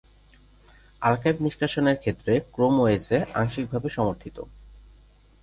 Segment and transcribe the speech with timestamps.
[1.01, 4.37] Archive নিষ্কাশনের ক্ষেত্রে Chrome OS এ আংশিকভাবে সমর্থিত।